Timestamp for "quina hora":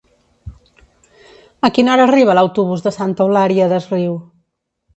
1.75-2.07